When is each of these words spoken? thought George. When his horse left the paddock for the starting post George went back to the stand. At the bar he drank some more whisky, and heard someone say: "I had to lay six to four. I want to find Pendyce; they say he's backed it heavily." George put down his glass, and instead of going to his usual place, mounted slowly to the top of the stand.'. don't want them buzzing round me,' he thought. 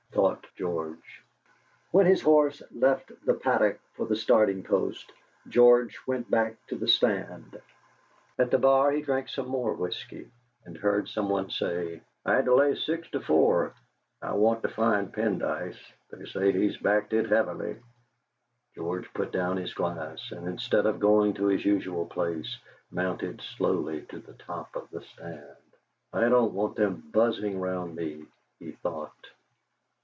thought 0.13 0.45
George. 0.57 1.23
When 1.91 2.05
his 2.05 2.21
horse 2.21 2.61
left 2.69 3.11
the 3.25 3.33
paddock 3.33 3.79
for 3.93 4.05
the 4.05 4.15
starting 4.17 4.61
post 4.61 5.09
George 5.47 5.97
went 6.05 6.29
back 6.29 6.57
to 6.67 6.75
the 6.75 6.87
stand. 6.89 7.59
At 8.37 8.51
the 8.51 8.57
bar 8.59 8.91
he 8.91 9.01
drank 9.01 9.29
some 9.29 9.47
more 9.47 9.73
whisky, 9.73 10.29
and 10.65 10.77
heard 10.77 11.07
someone 11.07 11.49
say: 11.49 12.01
"I 12.25 12.35
had 12.35 12.45
to 12.45 12.53
lay 12.55 12.75
six 12.75 13.09
to 13.11 13.21
four. 13.21 13.73
I 14.21 14.33
want 14.33 14.61
to 14.63 14.67
find 14.69 15.13
Pendyce; 15.13 15.77
they 16.11 16.25
say 16.25 16.51
he's 16.51 16.75
backed 16.77 17.13
it 17.13 17.29
heavily." 17.29 17.77
George 18.75 19.11
put 19.13 19.31
down 19.31 19.55
his 19.57 19.73
glass, 19.73 20.31
and 20.33 20.45
instead 20.45 20.85
of 20.85 20.99
going 20.99 21.33
to 21.35 21.45
his 21.45 21.63
usual 21.65 22.05
place, 22.05 22.57
mounted 22.91 23.41
slowly 23.41 24.01
to 24.09 24.19
the 24.19 24.33
top 24.33 24.75
of 24.75 24.89
the 24.91 25.01
stand.'. 25.01 25.45
don't 26.13 26.53
want 26.53 26.75
them 26.75 27.01
buzzing 27.13 27.59
round 27.61 27.95
me,' 27.95 28.25
he 28.59 28.73
thought. 28.73 29.15